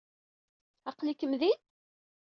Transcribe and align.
Aql-ikem 0.89 1.33
din? 1.41 1.59